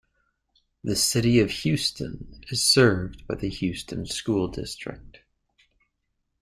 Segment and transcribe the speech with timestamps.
[0.83, 5.19] The city of Houston is served by the Houston School District.